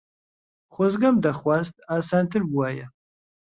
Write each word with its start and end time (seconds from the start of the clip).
خۆزگەم 0.73 1.15
دەخواست 1.25 1.75
ئاسانتر 1.89 2.41
بووایە. 2.49 2.87